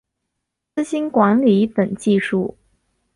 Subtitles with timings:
[0.75, 2.57] 资金管理等技术